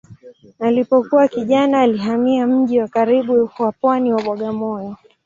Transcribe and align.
Alipokuwa 0.59 1.27
kijana 1.27 1.81
alihamia 1.81 2.47
mji 2.47 2.79
wa 2.79 2.87
karibu 2.87 3.49
wa 3.59 3.71
pwani 3.71 4.13
wa 4.13 4.23
Bagamoyo. 4.23 4.95